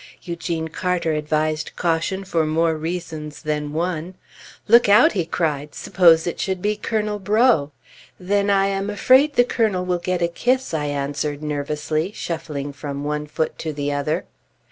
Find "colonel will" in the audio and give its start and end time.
9.43-9.99